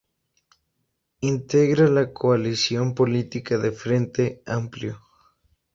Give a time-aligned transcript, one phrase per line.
[1.19, 4.99] Integra la coalición política del Frente Amplio.